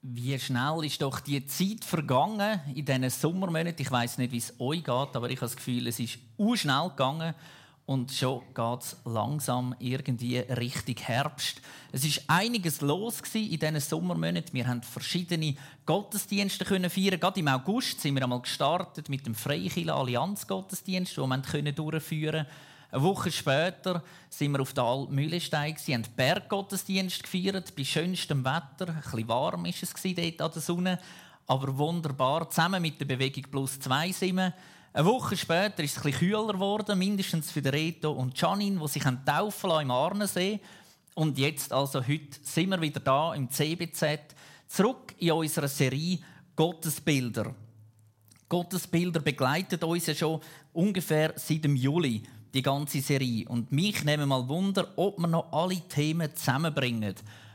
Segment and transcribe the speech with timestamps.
[0.00, 3.82] Wie schnell ist doch die Zeit vergangen in diesen Sommermonaten?
[3.82, 6.18] Ich weiß nicht, wie es euch geht, aber ich habe das Gefühl, es ist
[6.54, 7.34] schnell gegangen
[7.84, 11.60] und schon geht es langsam irgendwie Richtung Herbst.
[11.90, 14.52] Es ist einiges los in diesen Sommermonaten.
[14.52, 17.18] Wir haben verschiedene Gottesdienste können feiern.
[17.18, 22.46] Gerade im August sind wir einmal gestartet mit dem Freikirche Allianz Gottesdienst, den wir durchführen
[22.46, 22.67] konnten.
[22.90, 28.88] Eine Woche später sind wir auf der Almühlestein, haben Berggottesdienst gefeiert, bei schönstem Wetter.
[28.88, 30.98] Ein bisschen warm war es dort an der Sonne,
[31.46, 32.48] aber wunderbar.
[32.48, 34.54] Zusammen mit der Bewegung Plus 2 sind wir.
[34.94, 39.02] Eine Woche später ist es bisschen kühler geworden, mindestens für Reto und Janine, die sich
[39.02, 40.60] taufen lassen im Arnensee.
[41.14, 44.34] Und jetzt, also heute, sind wir wieder da im CBZ,
[44.66, 46.20] zurück in unserer Serie
[46.56, 47.54] Gottesbilder.
[48.48, 50.40] Gottesbilder begleiten uns ja schon
[50.72, 52.22] ungefähr seit dem Juli
[52.54, 53.48] die ganze Serie.
[53.48, 57.14] Und mich nehmen mal Wunder, ob wir noch alle Themen zusammenbringen,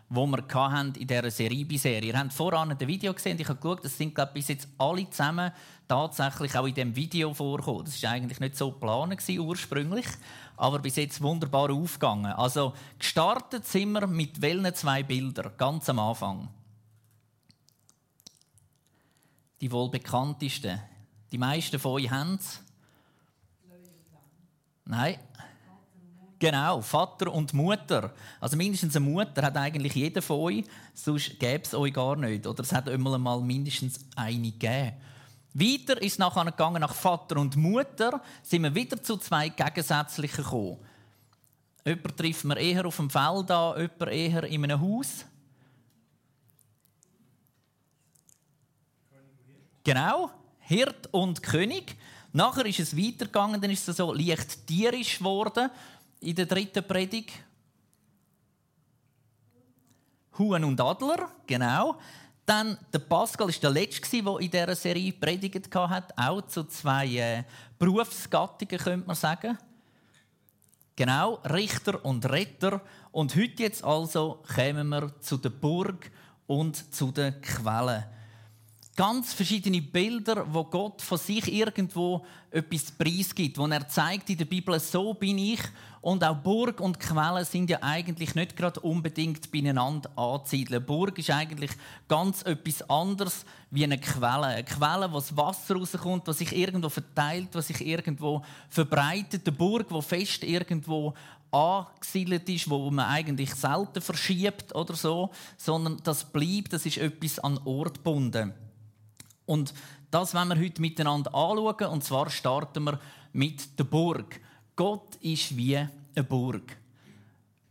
[0.09, 2.03] die wir in dieser Serie bisher.
[2.03, 5.09] Ihr habt voran ein Video gesehen, ich habe geschaut, das sind glaube bis jetzt alle
[5.09, 5.51] zusammen
[5.87, 7.85] tatsächlich auch in dem Video vorgekommen.
[7.85, 10.05] Das war eigentlich nicht so geplant ursprünglich,
[10.57, 12.31] aber bis jetzt wunderbar aufgegangen.
[12.33, 16.49] Also gestartet sind wir mit welchen zwei Bildern, ganz am Anfang.
[19.61, 20.79] Die wohl bekanntesten.
[21.31, 22.59] Die meisten von euch haben es.
[24.85, 25.17] Nein.
[26.39, 28.13] Genau, Vater und Mutter.
[28.41, 32.45] Also mindestens eine Mutter hat eigentlich jeder von euch, sonst gäbe es euch gar nicht.
[32.45, 34.93] Oder es hat immer mal mindestens eine gegeben.
[35.53, 40.79] Weiter ist nachher gegangen, nach Vater und Mutter, sind wir wieder zu zwei gegensätzlichen gekommen.
[41.85, 45.25] Jemand trifft man eher auf dem Feld an, jemand eher in einem Haus.
[49.83, 51.95] Genau, Hirt und König.
[52.33, 55.69] Nachher ist es weitergegangen, dann ist es so leicht tierisch geworden
[56.19, 57.31] in der dritten Predigt.
[60.39, 61.95] Huhn und Adler, genau.
[62.43, 67.07] Dann der Pascal ist der letzte, der in dieser Serie predigt hat, auch zu zwei
[67.07, 67.43] äh,
[67.77, 69.57] Berufsgattungen, könnte man sagen.
[70.95, 72.81] Genau, Richter und Retter.
[73.11, 76.11] Und heute jetzt also kommen wir zu der Burg
[76.47, 78.05] und zu den Quellen
[78.95, 84.45] ganz verschiedene Bilder, wo Gott von sich irgendwo etwas preisgibt, wo er zeigt in der
[84.45, 85.59] Bibel, so bin ich.
[86.01, 90.85] Und auch Burg und Quelle sind ja eigentlich nicht gerade unbedingt beieinander anzusiedeln.
[90.85, 91.71] Burg ist eigentlich
[92.09, 94.47] ganz etwas anderes wie eine Quelle.
[94.47, 99.47] Eine Quelle, wo das Wasser rauskommt, was sich irgendwo verteilt, was sich irgendwo verbreitet.
[99.47, 101.13] Eine Burg, wo fest irgendwo
[101.51, 107.39] angesiedelt ist, wo man eigentlich selten verschiebt oder so, sondern das bleibt, das ist etwas
[107.39, 108.53] an Ort gebunden.
[109.45, 109.73] Und
[110.11, 111.87] das wollen wir heute miteinander anschauen.
[111.91, 112.99] Und zwar starten wir
[113.33, 114.39] mit der Burg.
[114.75, 116.77] Gott ist wie eine Burg.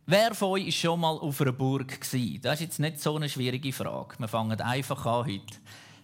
[0.05, 1.99] Wer von euch war schon mal auf einer Burg?
[1.99, 4.15] Das ist jetzt nicht so eine schwierige Frage.
[4.17, 5.55] Wir fangen einfach an heute.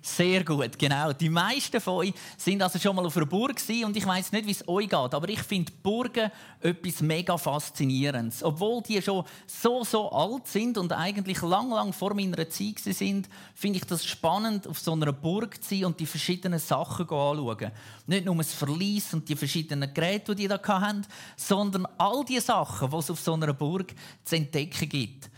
[0.02, 1.12] Sehr gut, genau.
[1.12, 4.48] Die meisten von euch sind also schon mal auf einer Burg und ich weiß nicht,
[4.48, 8.42] wie es euch geht, aber ich finde Burgen etwas mega faszinierendes.
[8.42, 13.28] Obwohl die schon so so alt sind und eigentlich lang lang vor meiner Zeit sind,
[13.54, 17.72] finde ich das spannend, auf so einer Burg zu sein und die verschiedenen Sachen anzuschauen.
[18.08, 21.06] Nicht nur das Verlies und die verschiedenen Geräte, die die da haben,
[21.36, 23.94] sondern all die Sachen, die es auf so einer Burg
[24.24, 25.30] zu entdecken gibt.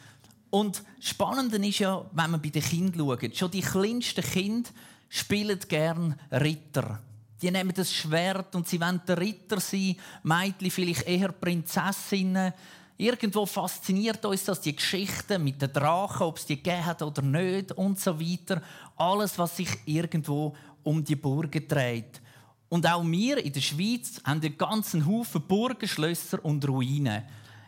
[0.51, 4.69] Und spannend ist ja, wenn man bei den Kindern schaut, schon die kleinsten Kinder
[5.09, 6.99] spielen gern Ritter.
[7.41, 12.53] Die nehmen das Schwert und sie wollen Ritter sein, Mädchen vielleicht eher Prinzessinnen.
[12.97, 17.21] Irgendwo fasziniert uns das, die Geschichten mit den Drachen, ob es die gegeben hat oder
[17.23, 18.61] nicht und so weiter.
[18.95, 22.21] Alles, was sich irgendwo um die Burgen dreht.
[22.69, 27.23] Und auch wir in der Schweiz haben einen ganzen Haufen Burgen, Schlösser und Ruinen.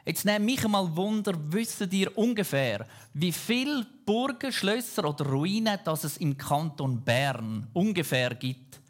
[0.05, 6.03] Jetzt nehmt mich mal Wunder, wisst ihr ungefähr, wie viele Burgen, Schlösser oder Ruinen das
[6.03, 8.81] es im Kanton Bern ungefähr gibt?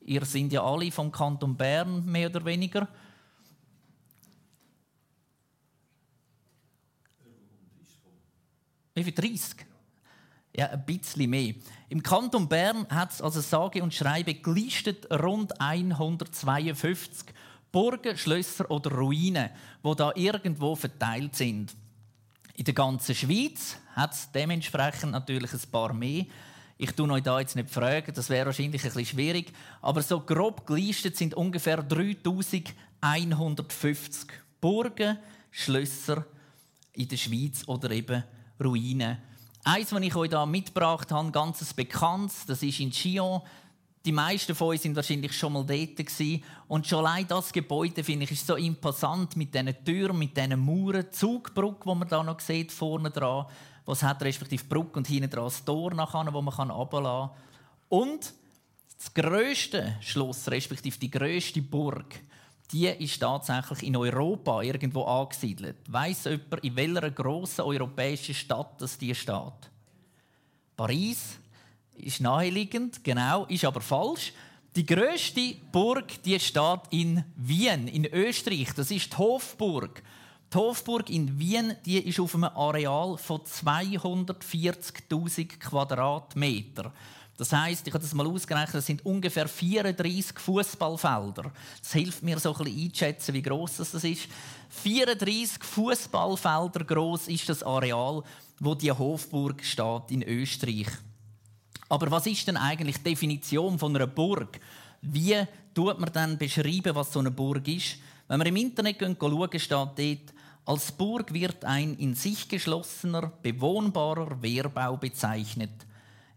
[0.00, 2.88] Ihr seid ja alle vom Kanton Bern, mehr oder weniger.
[8.94, 9.14] Wie viel?
[9.14, 9.64] 30?
[10.54, 11.54] Ja, ein bisschen mehr.
[11.88, 17.32] Im Kanton Bern hat es also sage und schreibe gelistet rund 152
[17.72, 19.50] Burgen, Schlösser oder Ruinen,
[19.82, 21.74] wo da irgendwo verteilt sind.
[22.54, 26.26] In der ganzen Schweiz hat es dementsprechend natürlich ein paar mehr.
[26.76, 30.20] Ich tue euch da jetzt nicht fragen, das wäre wahrscheinlich ein bisschen schwierig, aber so
[30.20, 34.28] grob gelistet sind ungefähr 3150
[34.60, 35.16] Burgen,
[35.50, 36.26] Schlösser
[36.92, 38.22] in der Schweiz oder eben
[38.62, 39.18] Ruinen.
[39.64, 43.42] Eins, das ich euch da mitgebracht habe, ganz bekanntes, das ist in Chillon.
[44.04, 46.42] Die meisten von uns sind wahrscheinlich schon mal dort gewesen.
[46.66, 50.58] Und schon allein das Gebäude, finde ich, ist so imposant mit diesen Türen, mit diesen
[50.58, 53.46] Mauern, Zugbrücke, die man da noch sieht, vorne dran.
[53.84, 57.42] was hat, respektive die Brücke und hinten dran das Tor nachher, wo man runterlassen kann.
[57.88, 58.32] Und
[58.96, 62.20] das grösste Schloss, respektive die grösste Burg,
[62.70, 65.76] die ist tatsächlich in Europa irgendwo angesiedelt.
[65.88, 69.70] Weiss jemand, in welcher grossen europäischen Stadt das die steht?
[70.76, 71.38] Paris
[71.96, 74.32] ist naheliegend, genau, ist aber falsch.
[74.74, 78.72] Die grösste Burg die steht in Wien, in Österreich.
[78.74, 80.02] Das ist die Hofburg.
[80.52, 86.90] Die Hofburg in Wien die ist auf einem Areal von 240.000 Quadratmeter.
[87.36, 91.52] Das heißt, ich habe das mal ausgerechnet, das sind ungefähr 34 Fußballfelder.
[91.80, 94.28] Das hilft mir so ein bisschen einzuschätzen, wie groß das ist.
[94.68, 98.22] 34 Fußballfelder groß ist das Areal,
[98.60, 100.88] wo die Hofburg steht in Österreich.
[101.92, 104.58] Aber was ist denn eigentlich die Definition von einer Burg?
[105.02, 105.36] Wie
[105.74, 107.98] tut man dann beschreiben, was so eine Burg ist?
[108.28, 109.98] Wenn wir im Internet schauen, steht dort,
[110.64, 115.84] als Burg wird ein in sich geschlossener, bewohnbarer Wehrbau bezeichnet.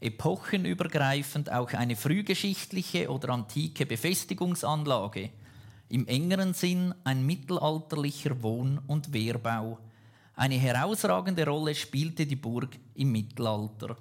[0.01, 5.29] Epochenübergreifend auch eine frühgeschichtliche oder antike Befestigungsanlage.
[5.87, 9.79] Im engeren Sinn ein mittelalterlicher Wohn- und Wehrbau.
[10.35, 13.95] Eine herausragende Rolle spielte die Burg im Mittelalter.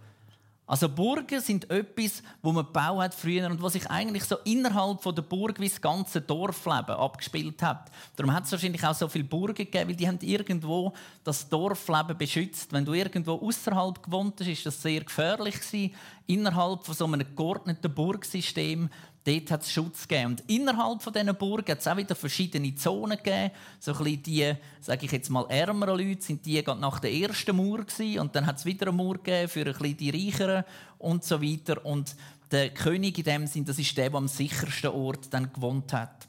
[0.67, 5.03] Also Burgen sind etwas, wo man gebaut hat früher und was sich eigentlich so innerhalb
[5.03, 7.91] von der Burg wie das ganze Dorfleben abgespielt hat.
[8.17, 12.17] Darum hat es wahrscheinlich auch so viele Burgen gegeben, weil die haben irgendwo das Dorfleben
[12.17, 12.73] beschützt.
[12.73, 15.95] Wenn du irgendwo außerhalb gewohnt hast, ist das sehr gefährlich gewesen.
[16.27, 18.89] Innerhalb von so einem geordneten Burgsystem
[19.25, 20.33] Dort hat es Schutz gegeben.
[20.33, 23.53] Und innerhalb von diesen Burgen hat es auch wieder verschiedene Zonen gegeben.
[23.81, 27.85] So ein die, sage ich jetzt mal, ärmeren Leute sind die nach der ersten Mauer
[27.85, 28.21] gewesen.
[28.21, 30.65] Und dann hat es wieder eine Mauer gegeben für ein bisschen die Reicheren
[30.99, 31.85] und so weiter.
[31.87, 32.15] Und
[32.51, 36.29] der König in dem Sinn, das ist der, der am sichersten Ort dann gewohnt hat.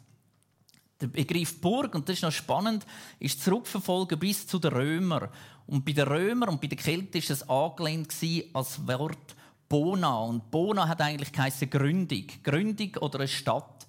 [1.01, 2.85] Der Begriff Burg, und das ist noch spannend,
[3.19, 5.27] ist zurückverfolgen bis zu den Römern.
[5.67, 8.13] Und bei den Römern und bei den Kelten war es angelehnt
[8.53, 9.34] als Wort
[9.69, 10.17] Bona.
[10.19, 12.25] Und Bona hat eigentlich geheißen Gründung.
[12.43, 13.87] Gründung oder eine Stadt.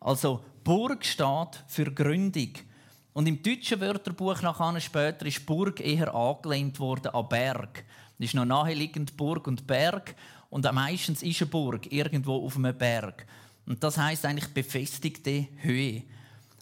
[0.00, 2.52] Also Burg steht für Gründung.
[3.12, 7.84] Und im deutschen Wörterbuch nachher später ist Burg eher angelehnt worden an Berg.
[8.18, 10.14] Es ist noch naheliegend Burg und Berg.
[10.48, 13.26] Und meistens ist eine Burg irgendwo auf einem Berg.
[13.66, 16.02] Und das heißt eigentlich befestigte Höhe.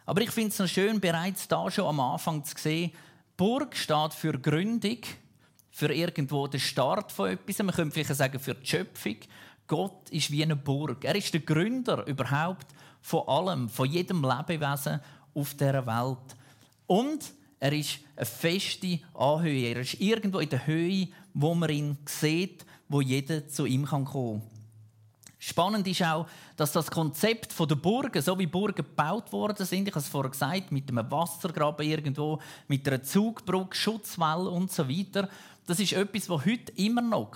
[0.07, 2.93] Aber ich finde es noch schön, bereits da schon am Anfang zu sehen,
[3.37, 4.99] Burg steht für Gründung
[5.71, 7.59] für irgendwo den Start von etwas.
[7.59, 9.17] Man könnte vielleicht sagen, für die Schöpfung.
[9.67, 11.05] Gott ist wie eine Burg.
[11.05, 12.67] Er ist der Gründer überhaupt
[13.01, 15.01] von allem, von jedem Lebewesen
[15.35, 16.37] auf dieser Welt.
[16.87, 19.69] Und er ist eine feste Anhöhe.
[19.69, 24.07] Er ist irgendwo in der Höhe, wo man ihn sieht, wo jeder zu ihm kommen
[24.07, 24.43] kann.
[25.43, 26.27] Spannend ist auch,
[26.57, 30.31] dass das Konzept der Burgen, so wie Burgen gebaut worden sind, ich habe es vorher
[30.31, 35.31] gesagt, mit einem Wassergraben irgendwo, mit einer Zugbrücke, Schutzwall und so weiter,
[35.71, 37.31] das ist etwas, was heute immer noch,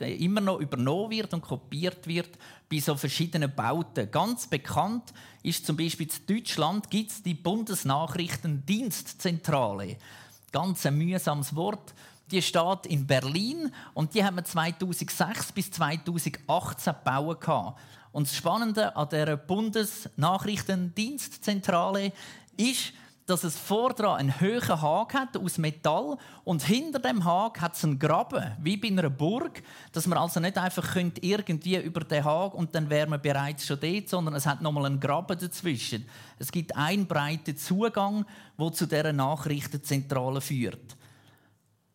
[0.00, 2.30] immer noch übernommen wird und kopiert wird
[2.70, 4.10] bei so verschiedenen Bauten.
[4.10, 9.98] Ganz bekannt ist zum Beispiel in Deutschland gibt es die Bundesnachrichtendienstzentrale.
[10.50, 11.92] Ganz ein mühsames Wort.
[12.30, 17.46] Die steht in Berlin und die haben wir 2006 bis 2018 gebaut.
[18.12, 22.14] Und das Spannende an der Bundesnachrichtendienstzentrale
[22.56, 22.94] ist,
[23.26, 27.84] dass es vordran einen hohen Haken hat aus Metall und hinter dem Haken hat es
[27.84, 29.62] einen Graben, wie bei einer Burg,
[29.92, 33.80] dass man also nicht einfach irgendwie über den Haken und dann wäre man bereits schon
[33.80, 36.06] dort, sondern es hat nochmal einen Graben dazwischen.
[36.38, 38.26] Es gibt einen breiten Zugang,
[38.58, 40.96] der zu dieser Nachrichtenzentrale führt.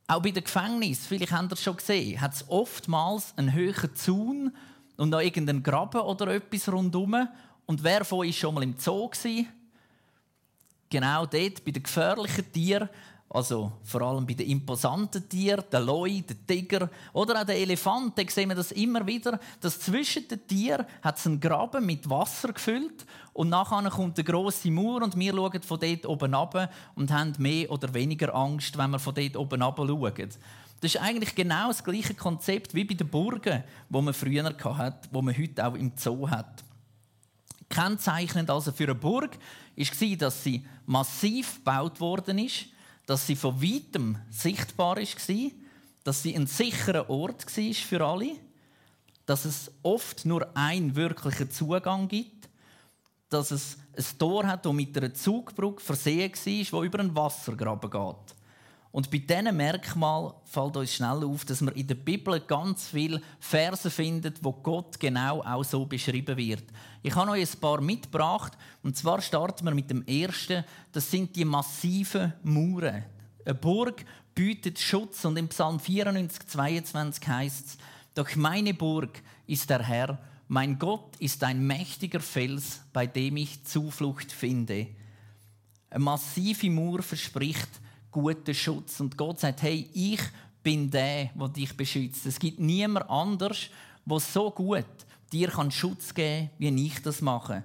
[0.08, 3.96] Auch bei den Gefängnissen, vielleicht habt ihr es schon gesehen, hat es oftmals einen hohen
[3.96, 4.52] Zaun
[4.98, 7.28] und noch irgendeinen Graben oder etwas rundherum.
[7.68, 9.59] Und wer von euch schon mal im Zoo war?
[10.90, 12.90] Genau dort bei den gefährlichen Tieren,
[13.32, 18.18] also vor allem bei den imposanten Tieren, den Leu, den Tiger oder auch den Elefant,
[18.18, 22.10] da sehen wir das immer wieder, dass zwischen den Tieren hat es einen Graben mit
[22.10, 26.74] Wasser gefüllt und nachher kommt eine grosse Mauer und wir schauen von dort oben ab
[26.96, 30.30] und haben mehr oder weniger Angst, wenn wir von dort oben ab schauen.
[30.82, 35.10] Das ist eigentlich genau das gleiche Konzept wie bei den Burgen, wo man früher hatte,
[35.12, 36.64] wo man heute auch im Zoo hat.
[37.70, 39.38] Kennzeichnend also für eine Burg
[39.76, 42.66] war, dass sie massiv gebaut worden ist,
[43.06, 45.52] dass sie von weitem sichtbar war,
[46.04, 48.36] dass sie ein sicherer Ort war für alle,
[49.26, 52.50] dass es oft nur einen wirklichen Zugang gibt,
[53.30, 57.92] dass es ein Tor hat, das mit einer Zugbrücke versehen war, wo über einen Wassergraben
[57.92, 58.39] geht.
[58.92, 63.22] Und bei diesen Merkmalen fällt uns schnell auf, dass man in der Bibel ganz viele
[63.40, 66.64] Verse findet, wo Gott genau auch so beschrieben wird.
[67.04, 68.54] Ich habe euch ein paar mitgebracht.
[68.82, 70.64] Und zwar starten wir mit dem ersten.
[70.92, 73.06] Das sind die massiven Mauern.
[73.46, 74.04] Eine Burg
[74.34, 75.24] bietet Schutz.
[75.24, 77.78] Und im Psalm 94, 22 heißt es,
[78.16, 80.18] doch meine Burg ist der Herr,
[80.48, 84.88] mein Gott ist ein mächtiger Fels, bei dem ich Zuflucht finde.
[85.92, 87.70] Eine massive Mauer verspricht
[88.12, 89.00] guten Schutz.
[89.00, 90.22] Und Gott sagt, hey, ich
[90.64, 92.26] bin der, der dich beschützt.
[92.26, 93.70] Es gibt niemand anders,
[94.06, 94.86] der so gut
[95.32, 97.64] dir Schutz geben kann, wie ich das mache.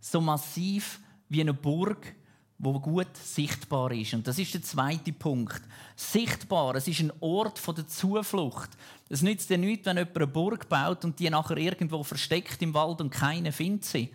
[0.00, 2.14] So massiv wie eine Burg,
[2.58, 4.14] wo gut sichtbar ist.
[4.14, 5.60] Und das ist der zweite Punkt.
[5.94, 8.70] Sichtbar, es ist ein Ort der Zuflucht.
[9.08, 12.74] Es nützt dir nichts, wenn jemand eine Burg baut und die nachher irgendwo versteckt im
[12.74, 14.10] Wald und keiner findet sie.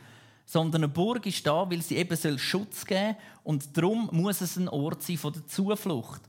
[0.52, 4.58] Sondern eine Burg ist da, weil sie eben Schutz geben soll und darum muss es
[4.58, 6.22] ein Ort sein der Zuflucht.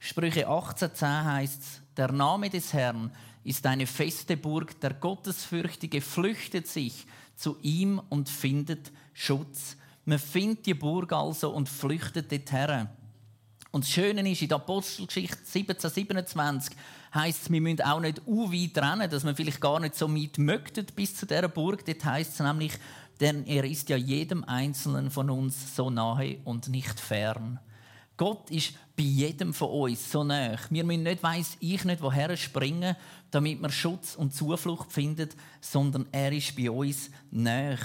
[0.00, 3.12] Sprüche 18,10 heißt es, der Name des Herrn
[3.44, 7.06] ist eine feste Burg, der Gottesfürchtige flüchtet sich
[7.36, 9.76] zu ihm und findet Schutz.
[10.04, 12.88] Man findet die Burg also und flüchtet dorthin.
[13.70, 16.74] Und das Schöne ist, in der Apostelgeschichte 1727
[17.14, 20.12] heisst es, wir müssen auch nicht u weit rennen, dass man vielleicht gar nicht so
[20.12, 21.84] weit möchte bis zu dieser Burg.
[21.84, 22.72] Dort heisst es nämlich,
[23.20, 27.58] denn er ist ja jedem Einzelnen von uns so nahe und nicht fern.
[28.16, 30.56] Gott ist bei jedem von uns so nah.
[30.70, 32.96] Wir müssen nicht, weiss ich nicht, woher springen,
[33.30, 35.28] damit wir Schutz und Zuflucht finden,
[35.60, 37.76] sondern er ist bei uns nah.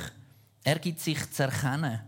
[0.63, 1.99] Er gibt sich zu erkennen.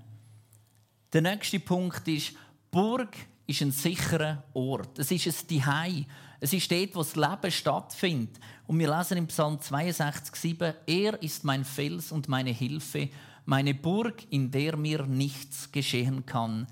[1.13, 2.33] Der nächste Punkt ist,
[2.71, 3.15] Burg
[3.45, 4.97] ist ein sicherer Ort.
[4.97, 6.05] Es ist ein Zuhause.
[6.39, 8.39] Es ist dort, wo das Leben stattfindet.
[8.67, 13.09] Und wir lesen im Psalm 62, 7, Er ist mein Fels und meine Hilfe,
[13.45, 16.67] meine Burg, in der mir nichts geschehen kann.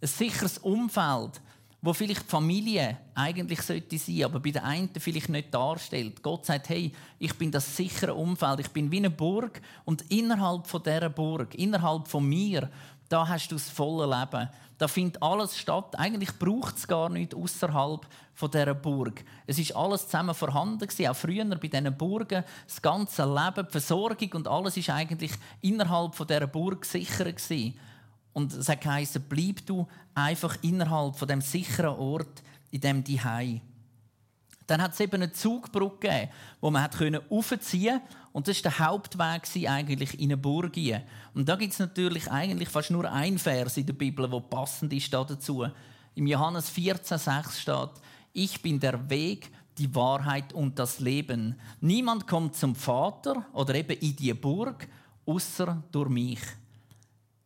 [0.00, 1.40] Ein sicheres Umfeld,
[1.84, 6.22] wo vielleicht die Familie eigentlich sollte sein, aber bei den einen vielleicht nicht darstellt.
[6.22, 10.66] Gott sagt, hey, ich bin das sichere Umfeld, ich bin wie eine Burg und innerhalb
[10.66, 12.70] von dieser Burg, innerhalb von mir,
[13.08, 14.48] da hast du das volle Leben.
[14.78, 15.96] Da findet alles statt.
[15.98, 19.24] Eigentlich braucht es gar nichts außerhalb von dieser Burg.
[19.46, 22.44] Es ist alles zusammen vorhanden gewesen, auch früher bei diesen Burgen.
[22.66, 27.78] Das ganze Leben, die Versorgung und alles ist eigentlich innerhalb von dieser Burg sicher gewesen.
[28.32, 32.42] Und es geheißen, bleib du einfach innerhalb von dem sicheren Ort,
[32.72, 33.62] in dem Dihei.
[34.66, 36.30] Dann hat es eben eine Zugbrücke gegeben,
[36.60, 36.96] wo man hat
[37.30, 38.16] aufziehen konnte.
[38.32, 40.76] Und das war der Hauptweg eigentlich in eine Burg.
[41.34, 44.92] Und da gibt es natürlich eigentlich fast nur ein Vers in der Bibel, wo passend
[44.92, 45.66] ist dazu.
[46.14, 48.02] Im Johannes 14,6 steht,
[48.32, 51.56] ich bin der Weg, die Wahrheit und das Leben.
[51.80, 54.88] Niemand kommt zum Vater oder eben in die Burg,
[55.26, 56.40] außer durch mich.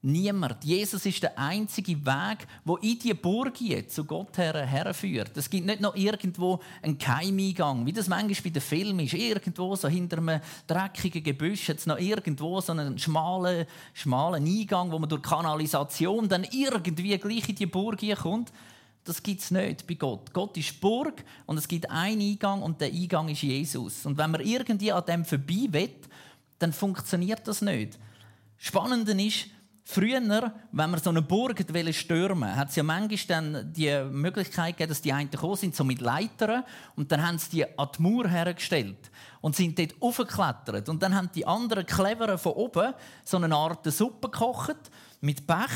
[0.01, 0.63] Niemand.
[0.63, 5.37] Jesus ist der einzige Weg, wo in die Burg zu Gott her, herführt.
[5.37, 9.15] Es gibt nicht noch irgendwo einen Keimeingang, wie das manchmal bei den Filmen ist.
[9.15, 15.01] Irgendwo so hinter einem dreckigen Gebüsch es noch irgendwo so einen schmalen, schmalen Eingang, wo
[15.01, 18.53] man durch Kanalisation dann irgendwie gleich in die Burg kommt.
[19.03, 20.33] Das gibt es nicht bei Gott.
[20.33, 24.07] Gott ist Burg und es gibt einen Eingang und der Eingang ist Jesus.
[24.07, 25.91] Und wenn man irgendwie an dem vorbei will,
[26.61, 27.99] dann funktioniert das nicht.
[28.59, 29.47] Spannend ist,
[29.91, 34.91] Früher, wenn man so eine Burg stürmen hat es ja manchmal dann die Möglichkeit gegeben,
[34.91, 36.63] dass die einen gekommen sind, so mit Leitern,
[36.95, 40.91] und dann haben sie die an die Mauer hergestellt und sind dort aufgeklettert.
[40.91, 42.93] Und dann haben die anderen Cleveren von oben
[43.25, 44.77] so eine Art Suppe gekocht
[45.23, 45.71] mit Pech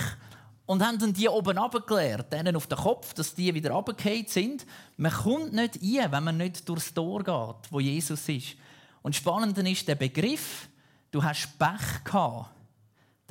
[0.67, 4.67] und haben dann die oben abgeleert, denen auf den Kopf, dass die wieder runtergefallen sind.
[4.99, 8.57] Man kommt nicht rein, wenn man nicht durchs Tor geht, wo Jesus ist.
[9.01, 10.69] Und spannend ist der Begriff,
[11.11, 12.51] du hast Pech gehabt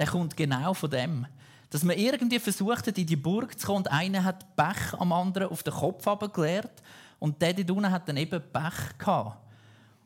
[0.02, 1.28] der kommt genau von dem.
[1.70, 5.14] Dass man irgendwie versucht hat, in die Burg zu kommen und einer hat Pech am
[5.14, 6.82] anderen auf den Kopf abgeklärt
[7.20, 9.38] und der dort unten hat dann eben Pech gehabt.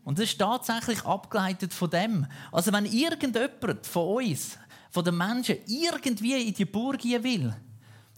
[0.03, 2.27] Und das ist tatsächlich abgeleitet von dem.
[2.51, 4.57] Also wenn irgendjemand von uns,
[4.91, 7.55] von den Menschen, irgendwie in die Burg gehen will,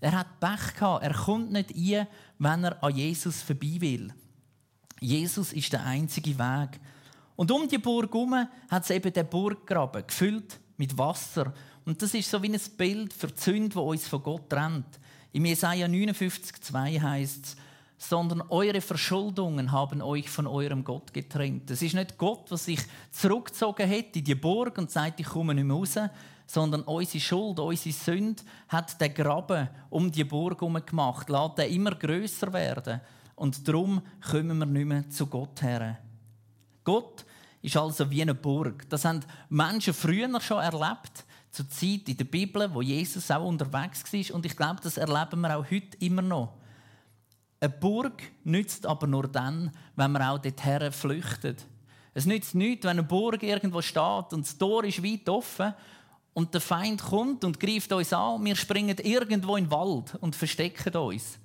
[0.02, 2.08] er hat Pech gehabt, er kommt nicht ein,
[2.40, 4.12] wenn er an Jesus vorbei will.
[5.00, 6.80] Jesus ist der einzige Weg.
[7.36, 11.54] Und um die Burg herum hat es eben den Burggraben gefüllt mit Wasser.
[11.86, 15.00] Und das ist so wie ein Bild für die Sünde, die uns von Gott trennt.
[15.34, 17.56] Im Jesaja 59,2 heißt es,
[17.98, 21.72] sondern eure Verschuldungen haben euch von eurem Gott getrennt.
[21.72, 22.80] Es ist nicht Gott, der sich
[23.12, 25.96] zurückgezogen hat in die Burg und sagt, ich komme nicht mehr raus,
[26.46, 31.74] sondern unsere Schuld, unsere Sünde hat den Graben um die Burg herum gemacht, lässt den
[31.74, 33.02] immer größer werden.
[33.36, 35.98] Und darum kommen wir nicht mehr zu Gott her.
[36.84, 37.26] Gott
[37.68, 38.90] ist also wie eine Burg.
[38.90, 44.04] Das haben Menschen früher schon erlebt, zur Zeit in der Bibel, wo Jesus auch unterwegs
[44.12, 44.36] war.
[44.36, 46.54] Und ich glaube, das erleben wir auch heute immer noch.
[47.60, 51.66] Eine Burg nützt aber nur dann, wenn man auch dorthin flüchtet.
[52.14, 55.74] Es nützt nichts, wenn eine Burg irgendwo steht und das Tor ist weit offen
[56.34, 58.44] und der Feind kommt und greift uns an.
[58.46, 61.40] Wir springen irgendwo in den Wald und verstecken uns.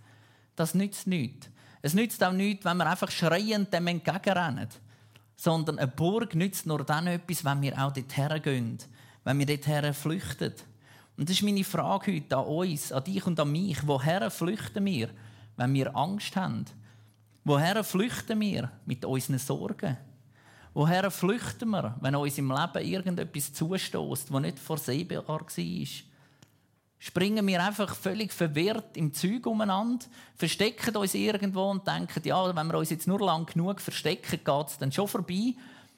[0.54, 1.48] Das nützt nichts.
[1.80, 4.68] Es nützt auch nichts, wenn wir einfach schreiend dem entgegenrennen.
[5.36, 8.78] Sondern eine Burg nützt nur dann etwas, wenn wir auch dorthin gehen,
[9.24, 10.54] wenn wir dorthin flüchten.
[11.16, 13.86] Und das ist meine Frage heute an uns, an dich und an mich.
[13.86, 15.10] Woher flüchten wir,
[15.56, 16.64] wenn wir Angst haben?
[17.44, 19.96] Woher flüchten wir mit unseren Sorgen?
[20.74, 25.46] Woher flüchten wir, wenn uns im Leben irgendetwas zustößt, was nicht vorsehbar war?
[27.04, 30.06] Springen wir einfach völlig verwirrt im Zeug umeinander,
[30.36, 34.66] verstecken uns irgendwo und denken, ja, wenn wir uns jetzt nur lang genug verstecken, geht
[34.68, 35.54] es dann schon vorbei.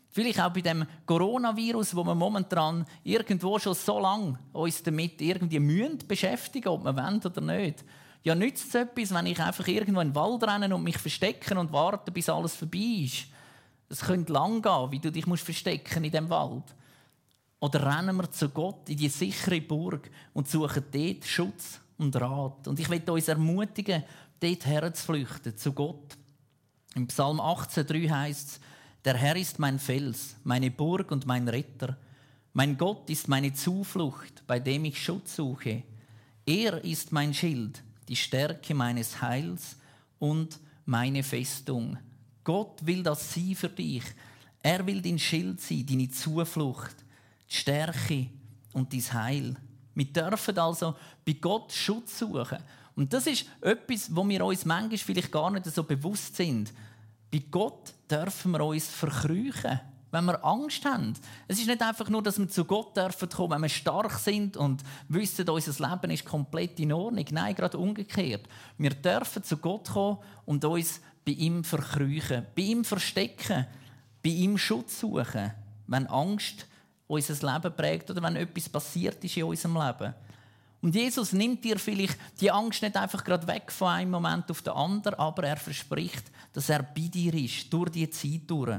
[0.09, 5.61] Vielleicht auch bei dem Coronavirus, wo wir momentan irgendwo schon so lange uns damit irgendwie
[5.61, 7.85] mühen beschäftigen, ob wir wollen oder nicht.
[8.23, 11.59] Ja, nützt es etwas, wenn ich einfach irgendwo in den Wald renne und mich verstecken
[11.59, 13.27] und warte, bis alles vorbei ist?
[13.91, 16.65] Es könnte lang gehen, wie du dich musst verstecken in dem Wald.
[17.65, 22.69] Oder rennen wir zu Gott in die sichere Burg und suchen dort Schutz und Rat.
[22.69, 24.05] Und ich möchte uns ermutigen,
[24.39, 26.19] dort herzuflüchten, zu Gott.
[26.95, 28.61] Im Psalm 18,3 heißt es,
[29.07, 31.97] der Herr ist mein Fels, meine Burg und mein Retter.
[32.53, 35.85] Mein Gott ist meine Zuflucht, bei dem ich Schutz suche.
[36.45, 39.79] Er ist mein Schild, die Stärke meines Heils
[40.19, 41.97] und meine Festung.
[42.45, 44.05] Gott will das sein für dich.
[44.63, 47.04] Er will dein Schild sein, deine Zuflucht,
[47.55, 48.27] die Stärke
[48.73, 49.57] und dein Heil.
[49.95, 52.59] Wir dürfen also bei Gott Schutz suchen.
[52.97, 56.73] Und das ist etwas, wo wir uns manchmal vielleicht gar nicht so bewusst sind.
[57.31, 59.81] Bei Gott dürfen wir uns verkrüchen,
[60.11, 61.15] wenn wir Angst haben.
[61.49, 64.57] Es ist nicht einfach nur, dass wir zu Gott dürfen kommen, wenn wir stark sind
[64.57, 67.25] und wissen, unser Leben ist komplett in Ordnung.
[67.31, 68.49] Nein, gerade umgekehrt.
[68.79, 73.67] Wir dürfen zu Gott kommen und uns bei ihm verkrüchen, bei ihm verstecken,
[74.23, 75.53] bei ihm Schutz suchen,
[75.87, 76.67] wenn Angst
[77.07, 80.15] unser Leben prägt oder wenn etwas passiert ist in unserem Leben.
[80.81, 84.61] Und Jesus nimmt dir vielleicht die Angst nicht einfach gerade weg von einem Moment auf
[84.61, 88.79] den anderen, aber er verspricht, dass er bei dir ist, durch die Zeit durch.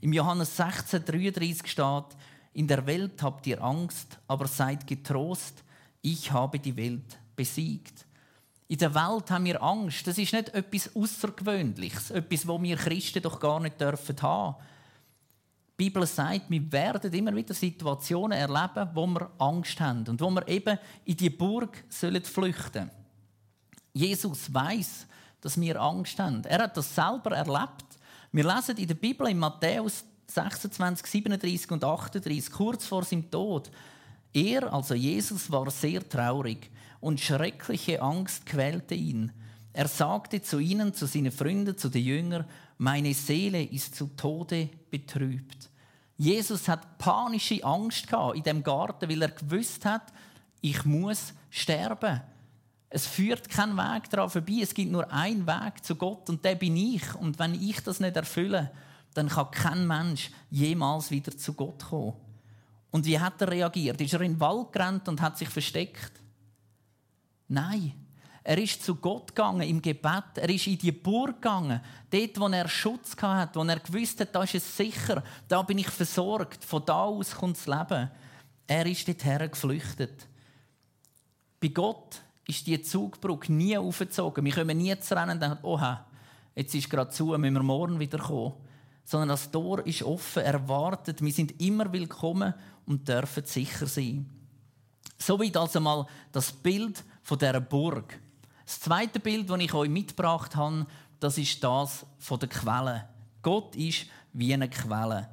[0.00, 2.16] Im Johannes 16, 33 steht,
[2.52, 5.64] in der Welt habt ihr Angst, aber seid getrost,
[6.00, 8.06] ich habe die Welt besiegt.
[8.68, 10.06] In der Welt haben wir Angst.
[10.06, 14.56] Das ist nicht etwas Außergewöhnliches, etwas, wo wir Christen doch gar nicht dürfen haben.
[15.82, 20.30] Die Bibel sagt, wir werden immer wieder Situationen erleben, wo wir Angst haben und wo
[20.30, 22.88] wir eben in die Burg sollen flüchten.
[23.92, 25.08] Jesus weiß,
[25.40, 26.44] dass wir Angst haben.
[26.44, 27.98] Er hat das selber erlebt.
[28.30, 33.68] Wir lesen in der Bibel in Matthäus 26, 37 und 38, kurz vor seinem Tod.
[34.32, 39.32] Er, also Jesus, war sehr traurig und schreckliche Angst quälte ihn.
[39.72, 42.44] Er sagte zu ihnen, zu seinen Freunden, zu den Jüngern,
[42.78, 45.71] meine Seele ist zu Tode betrübt.
[46.22, 50.12] Jesus hat panische Angst in dem Garten, weil er gewusst hat,
[50.60, 52.20] ich muss sterben.
[52.88, 54.60] Es führt kein Weg daran vorbei.
[54.62, 57.12] Es gibt nur einen Weg zu Gott und der bin ich.
[57.16, 58.70] Und wenn ich das nicht erfülle,
[59.14, 62.14] dann kann kein Mensch jemals wieder zu Gott kommen.
[62.92, 64.00] Und wie hat er reagiert?
[64.00, 66.12] Ist er in den Wald gerannt und hat sich versteckt?
[67.48, 67.94] Nein.
[68.44, 70.36] Er ist zu Gott gegangen im Gebet.
[70.36, 71.80] Er ist in die Burg gegangen.
[72.10, 75.78] Dort, wo er Schutz hatte, wo er gewusst hat, da ist es sicher, da bin
[75.78, 76.64] ich versorgt.
[76.64, 78.10] Von da aus kommt das Leben.
[78.66, 80.26] Er ist dorthin geflüchtet.
[81.60, 84.44] Bei Gott ist die Zugbrücke nie aufgezogen.
[84.44, 86.04] Wir können nie zu rennen und denken, oha,
[86.56, 88.54] jetzt ist gerade zu, müssen wir morgen wieder kommen.
[89.04, 91.22] Sondern das Tor ist offen, er wartet.
[91.22, 92.54] Wir sind immer willkommen
[92.86, 94.28] und dürfen sicher sein.
[95.18, 98.20] Soweit also mal das Bild von dieser Burg.
[98.64, 100.86] Das zweite Bild, das ich euch mitgebracht habe,
[101.20, 103.08] das ist das von der Quelle.
[103.42, 105.28] Gott ist wie eine Quelle.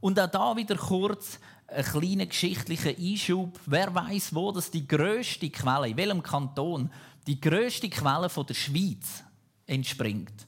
[0.00, 3.58] Und auch da wieder kurz ein kleiner geschichtlicher Einschub.
[3.66, 6.90] Wer weiß, wo das die größte Quelle, in welchem Kanton,
[7.26, 9.24] die größte Quelle von der Schweiz
[9.66, 10.46] entspringt?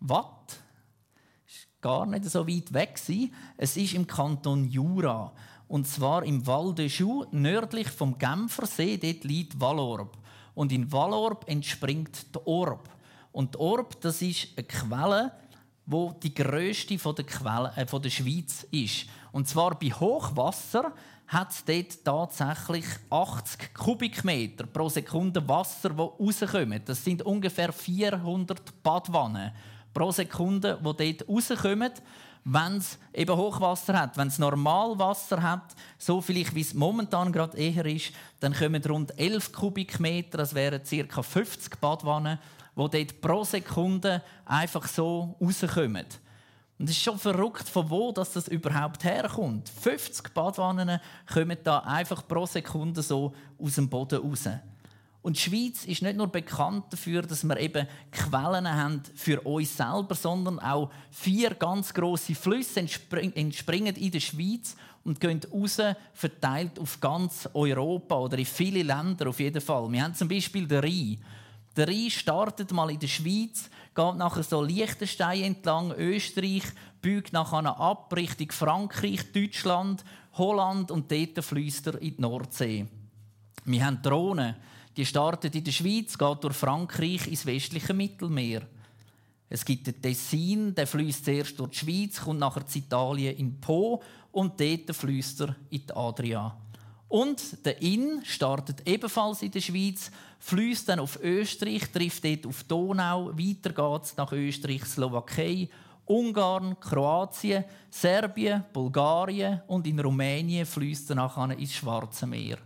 [0.00, 0.58] Watt.
[1.46, 3.00] Ist gar nicht so weit weg
[3.56, 5.32] Es ist im Kanton Jura
[5.70, 10.18] und zwar im Val de Joux, nördlich vom Genfersee, dort liegt Valorb.
[10.52, 12.88] Und in Valorb entspringt der Orb.
[13.30, 15.32] Und der Orb, das ist eine Quelle,
[15.86, 19.06] wo die größte von der, Quelle, äh, von der Schweiz ist.
[19.30, 20.92] Und zwar bei Hochwasser
[21.28, 26.82] hat es dort tatsächlich 80 Kubikmeter pro Sekunde Wasser, die rauskommen.
[26.84, 29.52] Das sind ungefähr 400 Badwannen
[29.94, 31.92] pro Sekunde, die dort rauskommen
[32.44, 34.16] wenn es eben Hochwasser hat.
[34.16, 39.18] Wenn es Normalwasser hat, so vielleicht wie es momentan gerade eher ist, dann kommen rund
[39.18, 41.22] 11 Kubikmeter, das wären ca.
[41.22, 42.38] 50 Badwannen,
[42.76, 46.06] die dort pro Sekunde einfach so rauskommen.
[46.78, 49.68] Und es ist schon verrückt, von wo das, das überhaupt herkommt.
[49.68, 50.98] 50 Badwannen
[51.30, 54.48] kommen da einfach pro Sekunde so aus dem Boden raus.
[55.22, 59.76] Und die Schweiz ist nicht nur bekannt dafür, dass wir eben Quellen haben für uns
[59.76, 65.78] selber, sondern auch vier ganz große Flüsse entspringen in der Schweiz und gehen raus,
[66.14, 69.92] verteilt auf ganz Europa oder in viele Länder auf jeden Fall.
[69.92, 71.18] Wir haben zum Beispiel den Rhein.
[71.76, 76.64] Der Rhein startet mal in der Schweiz, geht nachher so Liechtenstein entlang, Österreich,
[77.02, 80.02] biegt nachher ab Richtung Frankreich, Deutschland,
[80.32, 82.86] Holland und dort fließt er in die Nordsee.
[83.64, 84.56] Wir haben Drohnen
[84.96, 88.62] die startet in der Schweiz, geht durch Frankreich ins westliche Mittelmeer.
[89.48, 93.60] Es gibt den Tessin, der fließt zuerst durch die Schweiz, kommt nachher zu Italien in
[93.60, 96.56] Po und dort fließt er in die Adria.
[97.08, 102.62] Und der Inn startet ebenfalls in der Schweiz, fließt dann auf Österreich, trifft dort auf
[102.62, 105.68] Donau, weiter geht es nach Österreich, Slowakei,
[106.04, 112.58] Ungarn, Kroatien, Serbien, Bulgarien und in Rumänien fließt er nachher ins Schwarze Meer.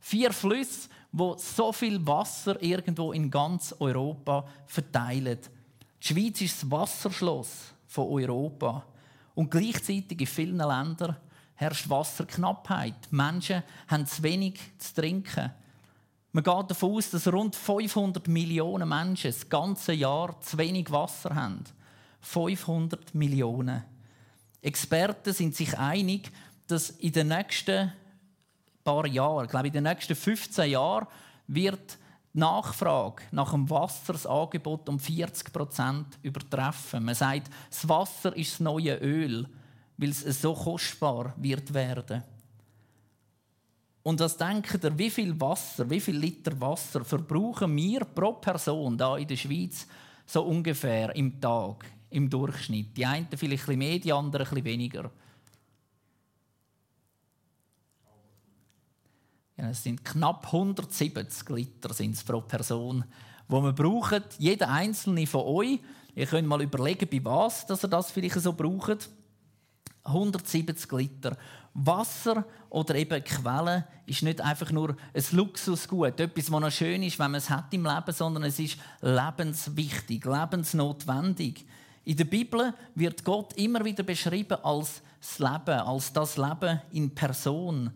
[0.00, 5.50] Vier Flüsse, wo so viel Wasser irgendwo in ganz Europa verteilt.
[6.02, 8.84] Die Schweiz ist das Wasserschloss von Europa.
[9.34, 11.16] Und gleichzeitig in vielen Ländern
[11.54, 13.08] herrscht Wasserknappheit.
[13.10, 15.50] Die Menschen haben zu wenig zu trinken.
[16.32, 21.34] Man geht davon aus, dass rund 500 Millionen Menschen das ganze Jahr zu wenig Wasser
[21.34, 21.64] haben.
[22.20, 23.82] 500 Millionen.
[24.60, 26.30] Experten sind sich einig,
[26.66, 27.92] dass in den nächsten
[28.84, 31.06] paar Jahren, ich in den nächsten 15 Jahren,
[31.46, 31.98] wird
[32.34, 37.04] die Nachfrage nach dem Wasser das Angebot um 40 Prozent übertreffen.
[37.04, 39.48] Man sagt, das Wasser ist das neue Öl,
[39.96, 42.22] weil es so kostbar wird werden.
[44.02, 48.96] Und was denkt ihr, wie viel Wasser, wie viel Liter Wasser verbrauchen wir pro Person
[48.96, 49.86] da in der Schweiz
[50.24, 52.96] so ungefähr im Tag, im Durchschnitt?
[52.96, 55.10] Die einen vielleicht ein bisschen mehr, die anderen ein bisschen weniger.
[59.58, 63.04] Ja, es sind knapp 170 Liter sind's pro Person,
[63.48, 64.22] wo wir brauchen.
[64.38, 65.80] Jeder einzelne von euch.
[66.14, 69.10] Ihr könnt mal überlegen, bei was dass ihr das vielleicht so braucht.
[70.04, 71.36] 170 Liter.
[71.74, 77.18] Wasser oder eben Quellen ist nicht einfach nur ein Luxusgut, etwas, das noch schön ist,
[77.18, 81.66] wenn man es hat im Leben, sondern es ist lebenswichtig, lebensnotwendig.
[82.04, 87.14] In der Bibel wird Gott immer wieder beschrieben als das Leben, als das Leben in
[87.14, 87.90] Person.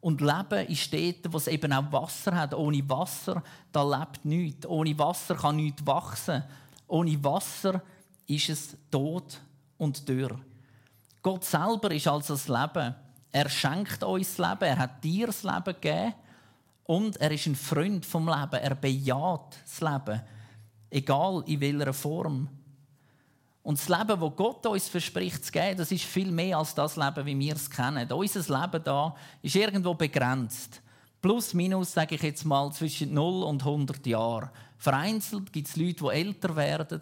[0.00, 2.54] Und Leben ist dort, wo es eben auch Wasser hat.
[2.54, 4.66] Ohne Wasser, da lebt nichts.
[4.66, 6.42] Ohne Wasser kann nichts wachsen.
[6.88, 7.82] Ohne Wasser
[8.26, 9.40] ist es tot
[9.76, 10.38] und dürr.
[11.22, 12.94] Gott selber ist also das Leben.
[13.30, 14.64] Er schenkt uns das Leben.
[14.70, 16.14] Er hat dir das Leben gegeben.
[16.84, 18.60] Und er ist ein Freund vom Leben.
[18.60, 20.22] Er bejaht das Leben.
[20.88, 22.48] Egal in welcher Form.
[23.62, 26.96] Und das Leben, das Gott uns verspricht zu geben, das ist viel mehr als das
[26.96, 28.10] Leben, wie wir es kennen.
[28.10, 30.80] Unser Leben da ist irgendwo begrenzt.
[31.20, 34.48] Plus, minus, sage ich jetzt mal, zwischen 0 und 100 Jahren.
[34.78, 37.00] Vereinzelt gibt es Leute, die älter werden.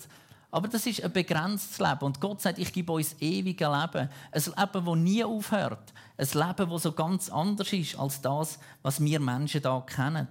[0.51, 2.01] Aber das ist ein begrenztes Leben.
[2.01, 4.09] Und Gott sagt, ich gebe uns ewige Leben.
[4.33, 5.93] Ein Leben, das nie aufhört.
[6.17, 10.27] Ein Leben, das so ganz anders ist als das, was wir Menschen hier kennen.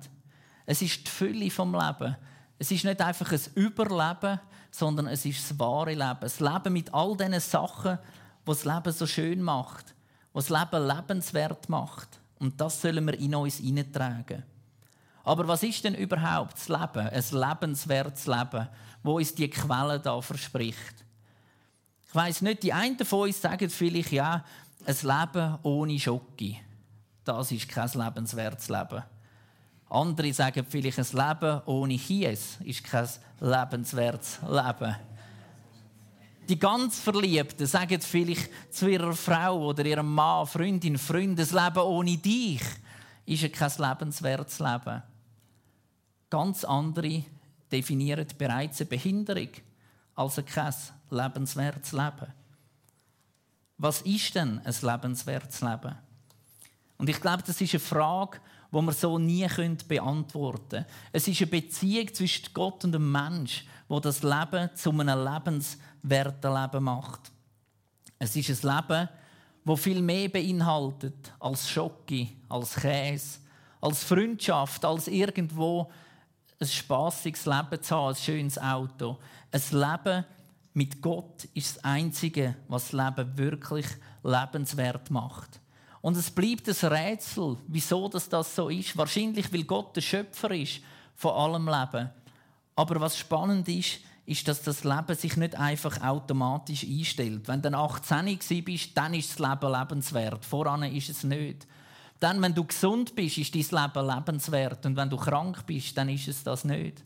[0.66, 2.18] Es ist die Fülle vom Leben.
[2.60, 4.40] Es ist nicht einfach ein Überleben,
[4.78, 6.20] sondern es ist das wahre Leben.
[6.22, 7.98] Das Leben mit all diesen Sachen,
[8.46, 9.96] was das Leben so schön macht,
[10.34, 12.20] was das Leben lebenswert macht.
[12.40, 14.44] Und das sollen wir in uns hineintragen.
[15.24, 17.10] Aber was ist denn überhaupt das Leben?
[17.10, 18.68] Ein lebenswertes Leben,
[19.02, 21.04] wo uns die Quelle da verspricht.
[22.08, 24.46] Ich weiß nicht, die einen von uns sagen vielleicht, ja,
[24.86, 26.56] ein Leben ohne Schocke.
[27.24, 29.04] Das ist kein lebenswertes Leben.
[29.90, 33.08] Andere sagen vielleicht, ein Leben ohne Kies ist kein
[33.40, 34.96] lebenswertes Leben.
[36.50, 41.86] Die ganz Verliebten sagen vielleicht zu ihrer Frau oder ihrem Mann, Freundin, Freund, ein Leben
[41.86, 42.62] ohne dich
[43.26, 45.04] ist kein lebenswertes Leben.
[46.30, 47.24] Ganz andere
[47.72, 49.50] definieren bereits eine Behinderung
[50.16, 50.74] als kein
[51.10, 52.34] lebenswertes Leben.
[53.78, 55.96] Was ist denn ein lebenswertes Leben?
[56.98, 58.40] Und ich glaube, das ist eine Frage,
[58.72, 59.48] wo wir so nie
[59.88, 60.86] beantworten können.
[61.12, 66.54] Es ist eine Beziehung zwischen Gott und dem Mensch, wo das Leben zu einem lebenswerten
[66.54, 67.32] Leben macht.
[68.20, 69.10] Es ist ein Leben,
[69.64, 73.40] wo viel mehr beinhaltet als Schocke, als Käse,
[73.82, 75.92] als Freundschaft, als irgendwo
[76.60, 79.18] ein spaßiges Leben zu haben, ein schönes Auto.
[79.52, 80.26] Ein Leben
[80.74, 83.88] mit Gott ist das Einzige, was das Leben wirklich
[84.24, 85.60] lebenswert macht.
[86.02, 88.96] Und es bleibt ein Rätsel, wieso das, das so ist.
[88.98, 90.82] Wahrscheinlich, weil Gott der Schöpfer ist
[91.16, 92.10] von allem Leben.
[92.76, 97.48] Aber was spannend ist, ist, dass das Leben sich nicht einfach automatisch einstellt.
[97.48, 100.46] Wenn du 18 bist, dann ist das Leben lebenswert.
[100.46, 101.66] Voran ist es nicht.
[102.20, 104.86] Dann, wenn du gesund bist, ist dein Leben lebenswert.
[104.86, 107.04] Und wenn du krank bist, dann ist es das nicht.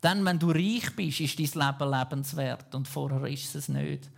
[0.00, 2.74] Dann, wenn du reich bist, ist dein Leben lebenswert.
[2.74, 4.10] Und vorher ist es nicht.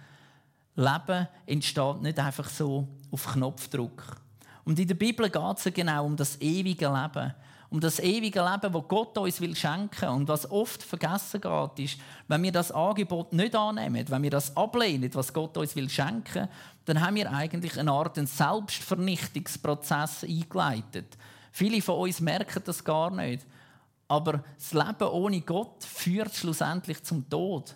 [0.76, 4.16] Leben entsteht nicht einfach so auf Knopfdruck.
[4.64, 7.34] Und in der Bibel geht es ja genau um das ewige Leben.
[7.68, 10.08] Um das ewige Leben, das Gott uns will schenken.
[10.08, 14.56] Und was oft vergessen geht, ist, wenn wir das Angebot nicht annehmen, wenn wir das
[14.56, 16.48] ablehnen, was Gott uns will schenken,
[16.84, 21.16] dann haben wir eigentlich eine Art einen Selbstvernichtungsprozess eingeleitet.
[21.50, 23.46] Viele von uns merken das gar nicht.
[24.08, 27.74] Aber das Leben ohne Gott führt schlussendlich zum Tod.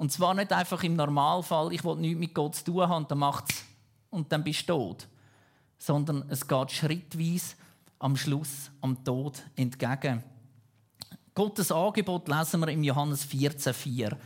[0.00, 3.18] Und zwar nicht einfach im Normalfall, ich will nichts mit Gott zu tun haben, dann
[3.18, 3.64] macht's
[4.10, 5.06] und dann bist du tot
[5.80, 7.56] sondern es geht schrittweise
[7.98, 10.22] am Schluss am Tod entgegen.
[11.34, 14.16] Gottes Angebot lesen wir im Johannes 14,4.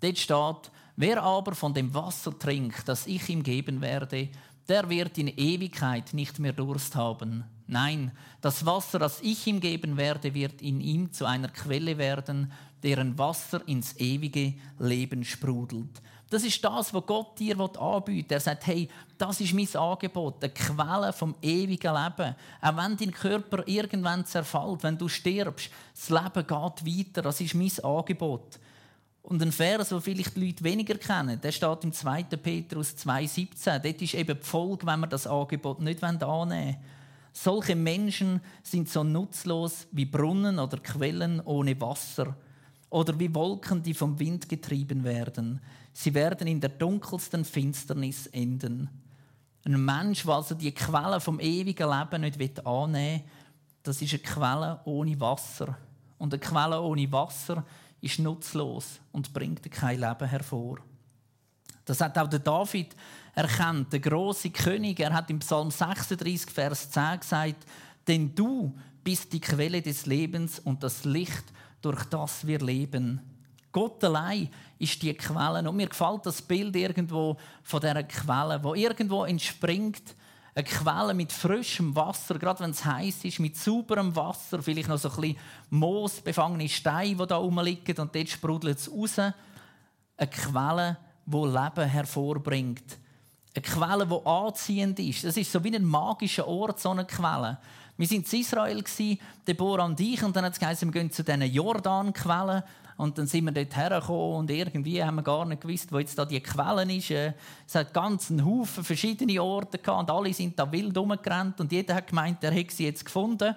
[0.00, 4.28] Dort steht, wer aber von dem Wasser trinkt, das ich ihm geben werde,
[4.68, 7.44] der wird in Ewigkeit nicht mehr Durst haben.
[7.70, 12.50] Nein, das Wasser, das ich ihm geben werde, wird in ihm zu einer Quelle werden,
[12.82, 16.02] deren Wasser ins ewige Leben sprudelt.
[16.30, 18.32] Das ist das, was Gott dir anbietet.
[18.32, 22.34] Er sagt, hey, das ist mein Angebot, eine Quelle vom ewigen Leben.
[22.60, 27.22] Auch wenn dein Körper irgendwann zerfällt, wenn du stirbst, das Leben geht weiter.
[27.22, 28.58] Das ist mein Angebot.
[29.22, 32.24] Und ein Vers, den vielleicht die Leute weniger kennen, der steht im 2.
[32.24, 33.78] Petrus 2,17.
[33.78, 36.76] Dort ist eben die Folge, wenn wir das Angebot nicht annehmen wollen.
[37.32, 42.36] Solche Menschen sind so nutzlos wie Brunnen oder Quellen ohne Wasser
[42.90, 45.60] oder wie Wolken, die vom Wind getrieben werden.
[45.92, 48.88] Sie werden in der dunkelsten Finsternis enden.
[49.64, 53.30] Ein Mensch, der also die Quelle vom ewigen Leben nicht annehmen will,
[53.82, 55.76] das ist eine Quelle ohne Wasser.
[56.18, 57.64] Und eine Quelle ohne Wasser
[58.00, 60.78] ist nutzlos und bringt kein Leben hervor.
[61.90, 62.94] Das hat auch der David
[63.34, 65.00] erkannt, der große König.
[65.00, 67.66] Er hat im Psalm 36, Vers 10 gesagt:
[68.06, 68.72] Denn du
[69.02, 71.44] bist die Quelle des Lebens und das Licht,
[71.82, 73.20] durch das wir leben.
[73.72, 75.68] Gott allein ist die Quelle.
[75.68, 80.14] Und mir gefällt das Bild irgendwo von dieser Quelle, wo irgendwo entspringt,
[80.54, 84.98] eine Quelle mit frischem Wasser, gerade wenn es heiß ist, mit sauberem Wasser, vielleicht noch
[84.98, 85.36] so ein bisschen
[85.70, 89.18] moosbefangene Steine, die da rumliegen und dort sprudelt es raus.
[89.18, 90.98] Eine Quelle,
[91.30, 92.98] die Leben hervorbringt.
[93.54, 95.24] Eine Quelle, die anziehend ist.
[95.24, 97.58] Das ist so wie ein magischer Ort, so eine Quelle.
[97.96, 98.84] Wir waren in Israel,
[99.46, 102.62] Deborah und ich, und dann hat es geheißen, wir gehen zu diesen Jordanquellen.
[102.96, 106.18] Und dann sind wir dort hergekommen und irgendwie haben wir gar nicht gewusst, wo jetzt
[106.18, 107.10] da die Quellen ist.
[107.10, 107.32] Äh,
[107.66, 111.72] es hat ganz einen Haufen verschiedene Orte gehabt und alle sind da wild rumgerannt und
[111.72, 113.56] jeder hat gemeint, er hätte sie jetzt gefunden.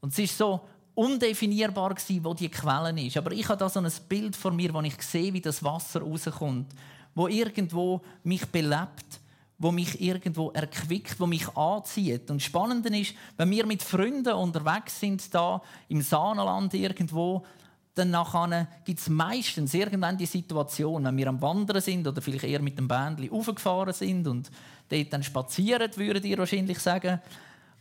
[0.00, 0.62] Und es ist so
[0.96, 3.16] undefinierbar gewesen, wo die Quellen ist.
[3.16, 6.00] Aber ich habe da so ein Bild vor mir, wo ich sehe, wie das Wasser
[6.00, 6.74] rauskommt,
[7.14, 9.20] wo irgendwo mich belebt
[9.58, 12.30] wo mich irgendwo erquickt, wo mich anzieht.
[12.30, 17.42] Und spannend ist, wenn wir mit Freunden unterwegs sind, da im Saanenland irgendwo,
[17.94, 22.60] dann gibt es meistens irgendwann die Situation, wenn wir am Wandern sind oder vielleicht eher
[22.60, 24.50] mit dem Bändchen aufgefahren sind und
[24.90, 27.18] dort dann spazieren, würdet ihr wahrscheinlich sagen,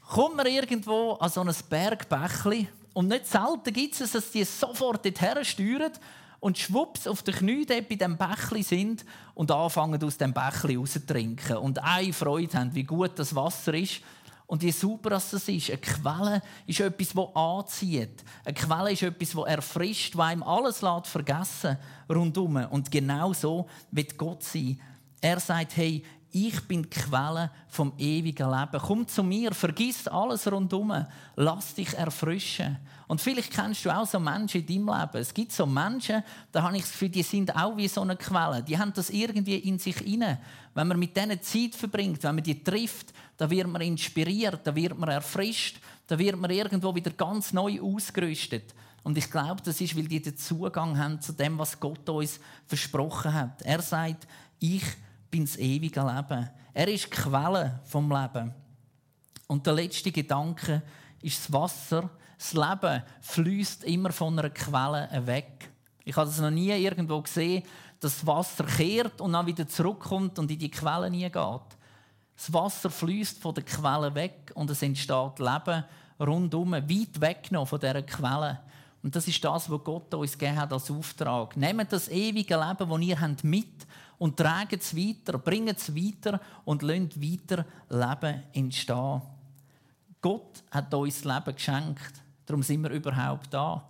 [0.07, 5.03] kommt man irgendwo an so ein Bergbächli und nicht selten gibt es, dass die sofort
[5.03, 5.91] dorthin steuern
[6.39, 9.03] und schwupps auf den Knien bei diesem Bächli sind
[9.33, 13.99] und anfangen aus dem Bächli rauszutrinken und eine Freude haben, wie gut das Wasser ist
[14.47, 15.69] und wie sauber das ist.
[15.69, 18.23] Eine Quelle ist etwas, das anzieht.
[18.45, 21.77] Eine Quelle ist etwas, das erfrischt, das einem alles lässt vergessen
[22.09, 22.55] rundum.
[22.55, 24.79] Und genau so wird Gott sein.
[25.19, 26.01] Er sagt, hey,
[26.35, 28.83] ich bin die Quelle vom ewigen Leben.
[28.85, 30.93] Komm zu mir, vergiss alles rundum,
[31.37, 32.77] lass dich erfrischen.
[33.07, 35.21] Und vielleicht kennst du auch so Menschen in deinem Leben.
[35.21, 38.61] Es gibt so Menschen, da habe ich das die sind auch wie so eine Quelle.
[38.63, 40.39] Die haben das irgendwie in sich inne.
[40.73, 44.75] Wenn man mit denen Zeit verbringt, wenn man die trifft, da wird man inspiriert, da
[44.75, 48.75] wird man erfrischt, da wird man irgendwo wieder ganz neu ausgerüstet.
[49.03, 52.41] Und ich glaube, das ist, weil die den Zugang haben zu dem, was Gott uns
[52.65, 53.61] versprochen hat.
[53.61, 54.27] Er sagt,
[54.59, 54.83] ich
[55.35, 56.49] bin das ewige Leben.
[56.73, 58.53] Er ist die Quelle vom Leben.
[59.47, 60.81] Und der letzte Gedanke
[61.21, 62.09] ist das Wasser.
[62.37, 65.69] Das Leben fließt immer von einer Quelle weg.
[66.05, 67.63] Ich habe es noch nie irgendwo gesehen,
[67.99, 71.33] dass das Wasser kehrt und dann wieder zurückkommt und in die Quelle nie geht.
[72.37, 75.83] Das Wasser fließt von der Quelle weg und es entsteht Leben
[76.17, 78.61] rundum, weit weg noch von dieser Quelle.
[79.03, 81.57] Und das ist das, was Gott uns gegeben hat als Auftrag.
[81.57, 83.85] Nehmt das ewige Leben, das ihr habt, mit
[84.17, 89.21] und tragen es weiter, bringen es weiter und lasst weiter Leben entstehen.
[90.21, 92.13] Gott hat uns Leben geschenkt,
[92.45, 93.87] darum sind wir überhaupt da.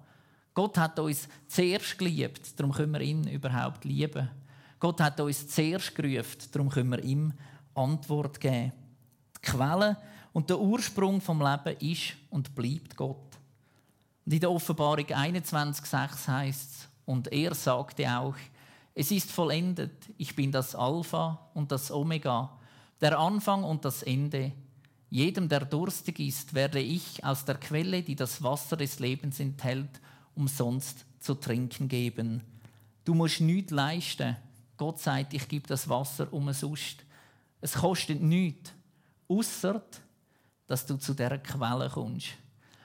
[0.54, 4.30] Gott hat uns zuerst geliebt, darum können wir ihn überhaupt lieben.
[4.80, 7.34] Gott hat uns zuerst gerufen, darum können wir ihm
[7.74, 8.72] Antwort geben.
[9.38, 9.98] Die Quelle
[10.34, 13.38] Und der Ursprung vom Leben ist und bleibt Gott.
[14.26, 18.36] Und in der Offenbarung 21,6 heißt es, und er sagte auch,
[18.96, 22.58] es ist vollendet, ich bin das Alpha und das Omega,
[23.02, 24.54] der Anfang und das Ende.
[25.10, 30.02] Jedem, der durstig ist, werde ich aus der Quelle, die das Wasser des Lebens enthält,
[30.34, 32.42] umsonst zu trinken geben.
[33.04, 34.38] Du musst nichts leisten.
[34.78, 37.04] Gott sagt, ich gebe das Wasser umsonst.
[37.60, 38.72] Es kostet nichts,
[39.28, 39.82] außer
[40.68, 42.30] dass du zu dieser Quelle kommst.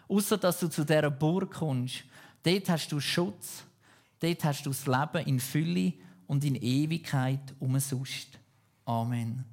[0.08, 2.02] Außer dass du zu dieser Burg kommst.
[2.42, 3.64] Dort hast du Schutz.
[4.20, 5.94] Dort hast du das Leben in Fülle
[6.26, 8.38] und in Ewigkeit umsonst.
[8.84, 9.44] Amen.